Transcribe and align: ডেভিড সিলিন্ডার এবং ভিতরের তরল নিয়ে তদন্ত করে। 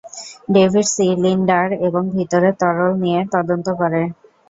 ডেভিড 0.53 0.87
সিলিন্ডার 0.93 1.65
এবং 1.87 2.03
ভিতরের 2.15 2.53
তরল 2.61 2.91
নিয়ে 3.03 3.19
তদন্ত 3.33 3.67
করে। 3.81 4.01